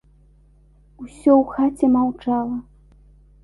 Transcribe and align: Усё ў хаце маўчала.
Усё 1.03 1.31
ў 1.35 1.43
хаце 1.53 1.85
маўчала. 1.99 2.57